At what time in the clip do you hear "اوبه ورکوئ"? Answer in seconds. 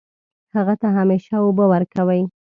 1.43-2.21